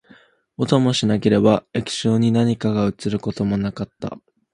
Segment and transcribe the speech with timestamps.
[0.57, 4.17] 音もしなければ、液晶に何かが写ることもなかった